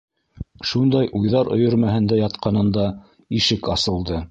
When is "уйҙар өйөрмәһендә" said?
1.19-2.19